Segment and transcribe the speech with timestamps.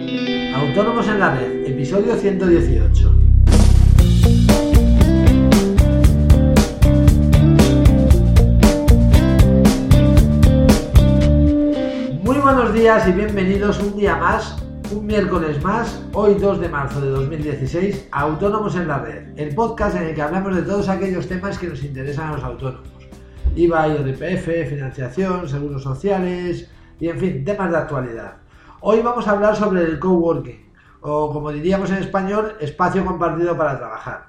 [0.00, 3.12] Autónomos en la Red, episodio 118.
[12.22, 14.56] Muy buenos días y bienvenidos un día más,
[14.90, 19.54] un miércoles más, hoy 2 de marzo de 2016, a Autónomos en la Red, el
[19.54, 22.88] podcast en el que hablamos de todos aquellos temas que nos interesan a los autónomos.
[23.54, 28.36] IVA, IRPF, financiación, seguros sociales y en fin, temas de actualidad.
[28.82, 30.72] Hoy vamos a hablar sobre el coworking,
[31.02, 34.28] o como diríamos en español, espacio compartido para trabajar.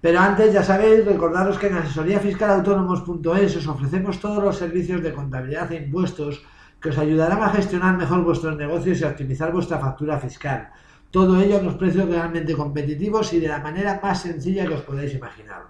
[0.00, 5.70] Pero antes, ya sabéis, recordaros que en asesoríafiscalautónomos.es os ofrecemos todos los servicios de contabilidad
[5.70, 6.44] e impuestos
[6.82, 10.70] que os ayudarán a gestionar mejor vuestros negocios y a optimizar vuestra factura fiscal.
[11.12, 14.82] Todo ello a unos precios realmente competitivos y de la manera más sencilla que os
[14.82, 15.62] podáis imaginar.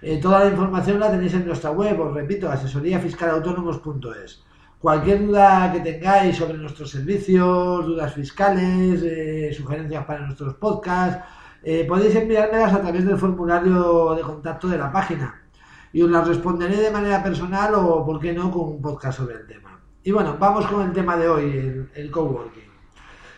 [0.00, 4.44] Eh, toda la información la tenéis en nuestra web, os repito, asesoríafiscalautónomos.es.
[4.84, 11.24] Cualquier duda que tengáis sobre nuestros servicios, dudas fiscales, eh, sugerencias para nuestros podcasts,
[11.62, 15.42] eh, podéis enviármelas a través del formulario de contacto de la página
[15.90, 19.36] y os las responderé de manera personal o, por qué no, con un podcast sobre
[19.36, 19.80] el tema.
[20.02, 22.68] Y bueno, vamos con el tema de hoy, el, coworking.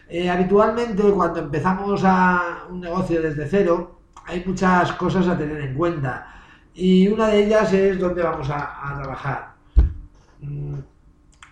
[0.09, 5.77] Eh, habitualmente cuando empezamos a un negocio desde cero, hay muchas cosas a tener en
[5.77, 6.27] cuenta
[6.75, 9.55] y una de ellas es dónde vamos a, a trabajar.
[10.41, 10.96] Mm,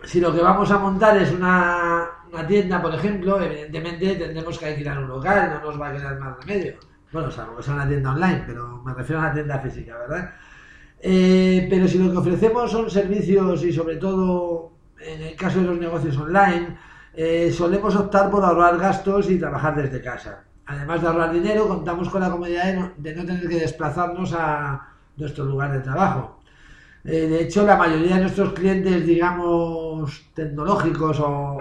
[0.04, 2.08] si lo que vamos a montar es una,
[2.46, 6.38] tienda, por ejemplo, evidentemente tendremos que alquilar un local, no nos va a quedar más
[6.40, 6.74] remedio.
[7.12, 10.34] Bueno, salvo que sea una tienda online, pero me refiero a una tienda física, ¿verdad?
[11.00, 15.66] Eh, pero si lo que ofrecemos son servicios y sobre todo en el caso de
[15.66, 16.76] los negocios online,
[17.14, 20.44] eh, solemos optar por ahorrar gastos y trabajar desde casa.
[20.66, 25.44] Además de ahorrar dinero, contamos con la comodidad de no tener que desplazarnos a nuestro
[25.44, 26.40] lugar de trabajo.
[27.04, 31.60] Eh, de hecho, la mayoría de nuestros clientes, digamos, tecnológicos o,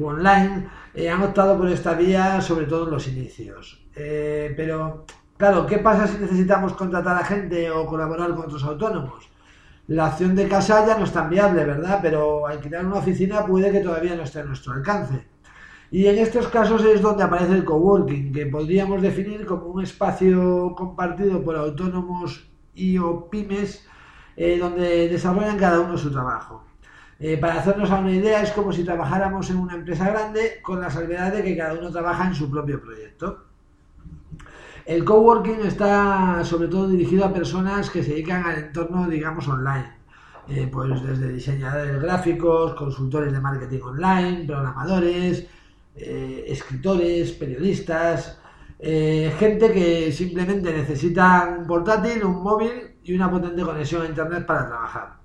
[0.00, 3.84] online, eh, han optado por esta vía, sobre todo en los inicios.
[3.94, 5.04] Eh, pero,
[5.36, 9.28] claro, ¿qué pasa si necesitamos contratar a gente o colaborar con otros autónomos?
[9.88, 11.98] La acción de casa ya no es tan viable, ¿verdad?
[12.00, 15.26] Pero alquilar una oficina puede que todavía no esté a nuestro alcance.
[15.90, 20.72] Y en estos casos es donde aparece el coworking, que podríamos definir como un espacio
[20.76, 23.84] compartido por autónomos y o pymes
[24.42, 26.64] eh, donde desarrollan cada uno su trabajo.
[27.18, 30.90] Eh, para hacernos una idea, es como si trabajáramos en una empresa grande con la
[30.90, 33.44] salvedad de que cada uno trabaja en su propio proyecto.
[34.86, 39.92] El coworking está sobre todo dirigido a personas que se dedican al entorno, digamos, online.
[40.48, 45.46] Eh, pues desde diseñadores gráficos, consultores de marketing online, programadores,
[45.94, 48.40] escritores, periodistas,
[48.82, 54.46] eh, gente que simplemente necesita un portátil, un móvil y una potente conexión a internet
[54.46, 55.20] para trabajar.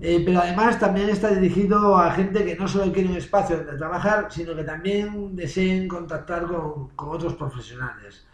[0.00, 3.76] Eh, pero además también está dirigido a gente que no solo quiere un espacio donde
[3.76, 8.26] trabajar, sino que también deseen contactar con, otros profesionales.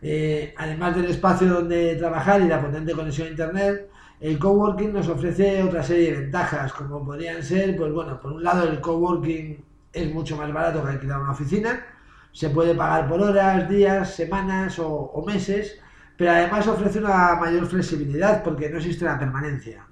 [0.00, 5.08] Eh, además del espacio donde trabajar y la potente conexión a internet, el coworking nos
[5.08, 9.64] ofrece otra serie de ventajas, como podrían ser, pues bueno, por un lado el coworking
[9.92, 11.84] es mucho más barato que alquilar una oficina,
[12.32, 15.78] se puede pagar por horas, días, semanas o, meses,
[16.16, 19.86] pero además ofrece una mayor flexibilidad porque no existe la permanencia.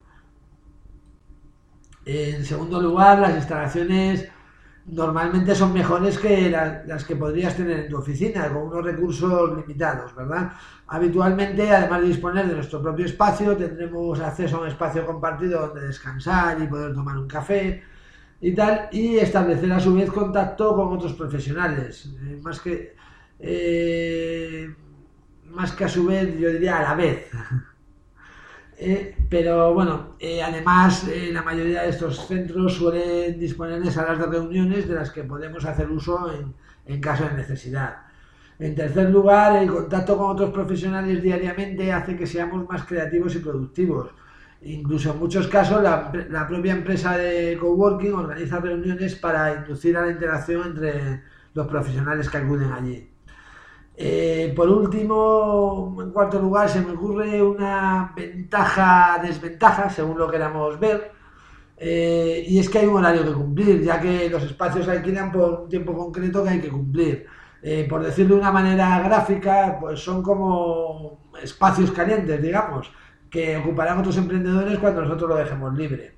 [2.04, 4.28] En segundo lugar, las instalaciones
[4.86, 9.56] normalmente son mejores que la, las que podrías tener en tu oficina, con unos recursos
[9.56, 10.52] limitados, ¿verdad?
[10.86, 15.88] Habitualmente, además de disponer de nuestro propio espacio, tendremos acceso a un espacio compartido donde
[15.88, 17.82] descansar y poder tomar un café
[18.40, 22.94] y tal, y establecer a su vez contacto con otros profesionales, eh, más que
[23.38, 24.74] eh,
[25.50, 27.30] más que a su vez, yo diría a la vez.
[28.78, 34.86] Eh, pero bueno, además la mayoría de estos centros suelen disponer de salas de reuniones
[34.86, 36.52] de las que podemos hacer uso en,
[36.84, 38.02] en, caso de necesidad.
[38.58, 43.38] En tercer lugar, el contacto con otros profesionales diariamente hace que seamos más creativos y
[43.38, 44.10] productivos.
[44.66, 46.10] Incluso en muchos casos la,
[46.48, 51.22] propia empresa de coworking organiza reuniones para inducir a la interacción entre
[51.54, 53.08] los profesionales que acuden allí.
[53.96, 61.12] Eh, por último, en cuarto lugar, se me ocurre una ventaja-desventaja, según lo queramos ver,
[61.76, 65.60] eh, y es que hay un horario que cumplir, ya que los espacios alquilan por
[65.62, 67.26] un tiempo concreto que hay que cumplir.
[67.62, 72.90] Eh, por decirlo de una manera gráfica, pues son como espacios calientes, digamos,
[73.36, 76.14] que ocuparán otros emprendedores cuando nosotros lo dejemos libre.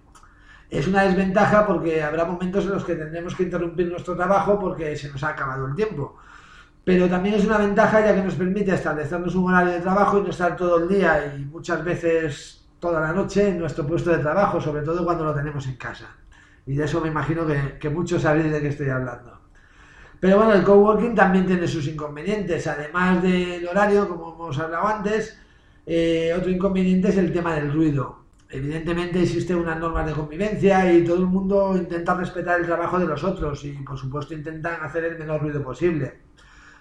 [0.71, 4.97] Es una desventaja porque habrá momentos en los que tendremos que interrumpir nuestro trabajo porque
[4.97, 6.19] se nos ha acabado el tiempo
[6.89, 10.23] pero también es una ventaja ya que nos permite establecernos un horario de trabajo y
[10.23, 14.21] no estar todo el día y muchas veces toda la noche en nuestro puesto de
[14.21, 16.07] trabajo, sobre todo cuando lo tenemos en casa.
[16.65, 17.43] Y de eso me imagino
[17.79, 19.39] que, muchos sabéis de qué estoy hablando.
[20.19, 25.39] Pero bueno, el coworking también tiene sus inconvenientes, además del horario, como hemos hablado antes,
[25.91, 28.19] eh, otro inconveniente es el tema del ruido.
[28.51, 33.07] Evidentemente existen unas normas de convivencia y todo el mundo intenta respetar el trabajo de
[33.07, 36.21] los otros y por supuesto intentan hacer el menor ruido posible.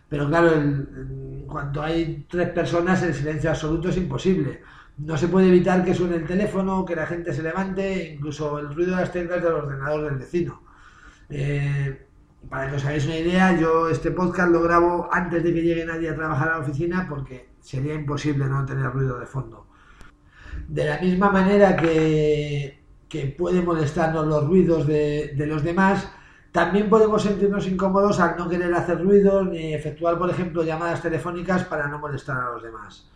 [0.09, 4.62] Pero claro, en cuanto hay tres personas, el silencio absoluto es imposible.
[4.98, 8.74] No se puede evitar que suene el teléfono, que la gente se levante, incluso el
[8.75, 10.63] ruido de las teclas del ordenador del vecino.
[11.30, 12.07] Eh,
[12.50, 15.86] para que os hagáis una idea, yo este podcast lo grabo antes de que llegue
[15.86, 19.67] nadie a trabajar a la oficina porque sería imposible no tener ruido de fondo.
[20.69, 26.09] De la misma manera que, que puede molestarnos los ruidos de, los demás,
[26.53, 31.65] también podemos sentirnos incómodos al no querer hacer ruidos ni efectuar, por ejemplo, llamadas telefónicas
[31.65, 33.11] para no molestar a los demás.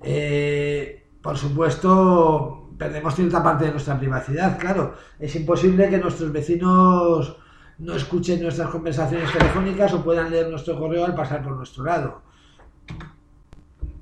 [0.00, 4.94] Eh, por supuesto, perdemos cierta parte de nuestra privacidad, claro.
[5.18, 7.36] Es imposible que nuestros vecinos
[7.78, 12.27] no escuchen nuestras conversaciones telefónicas o puedan leer nuestro correo al pasar por nuestro lado.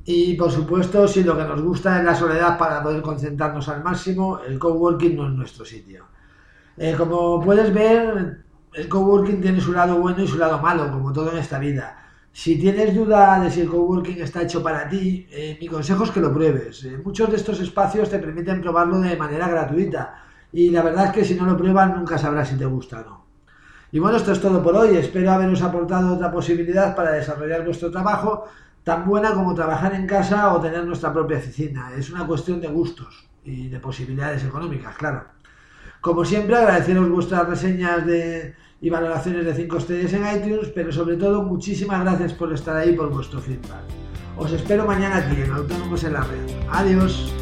[0.09, 3.83] Y por supuesto, si lo que nos gusta es la soledad para poder concentrarnos al
[3.83, 6.05] máximo, el coworking no es nuestro sitio.
[6.77, 11.13] Eh, como puedes ver, el coworking tiene su lado bueno y su lado malo, como
[11.13, 11.99] todo en esta vida.
[12.33, 16.13] Si tienes duda de si el coworking está hecho para ti, eh, mi consejo es
[16.13, 16.85] que lo pruebes.
[16.85, 20.23] Eh, muchos de estos espacios te permiten probarlo de manera gratuita
[20.53, 23.05] y la verdad es que si no lo pruebas nunca sabrás si te gusta o
[23.05, 23.27] no.
[23.91, 24.97] Y bueno, esto es todo por hoy.
[24.97, 28.45] Espero haberos aportado otra posibilidad para desarrollar vuestro trabajo,
[28.87, 31.91] tan buena como trabajar en casa o tener nuestra propia oficina.
[31.99, 35.25] Es una cuestión de gustos y de posibilidades económicas, claro.
[36.01, 41.17] Como siempre, agradeceros vuestras reseñas de y valoraciones de 5 estrellas en iTunes, pero sobre
[41.17, 43.83] todo muchísimas gracias por estar ahí por vuestro feedback.
[44.37, 46.49] Os espero mañana aquí en Autónomos en la Red.
[46.71, 47.36] Adiós.